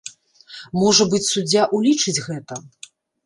[0.83, 2.57] Можа быць, суддзя ўлічыць гэта.